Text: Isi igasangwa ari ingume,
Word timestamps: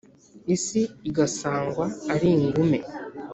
Isi 0.55 0.81
igasangwa 1.09 1.85
ari 2.13 2.29
ingume, 2.37 2.79